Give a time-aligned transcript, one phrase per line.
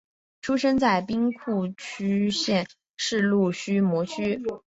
[0.41, 2.67] 出生在兵库县
[2.97, 4.41] 神户市须磨区。